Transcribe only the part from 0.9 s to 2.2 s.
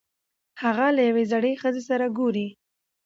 له یوې زړې ښځې سره